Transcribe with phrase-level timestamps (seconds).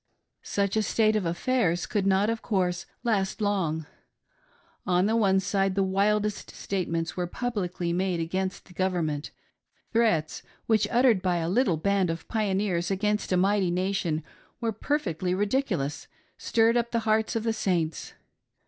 [0.41, 3.85] Such a state of affairs could not, of course, last long.
[4.83, 9.29] On the one side the wildest statements were publicly made against the Government;
[9.93, 14.23] threats which uttered by a little band of pioneers against a mighty nation
[14.59, 18.13] were perfectly ridiculous, stirred up the hearts of the Saints.